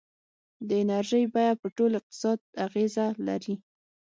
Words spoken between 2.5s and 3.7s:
اغېزه لري.